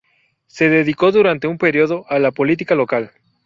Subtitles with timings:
[0.47, 3.11] Se dedicó durante un período a la política local.